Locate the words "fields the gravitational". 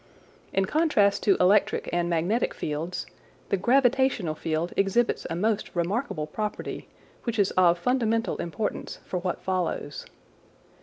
2.55-4.33